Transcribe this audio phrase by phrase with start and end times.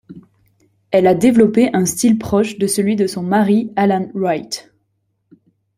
[0.89, 4.73] Elle a développé un style proche de celui de son mari Alan Wright.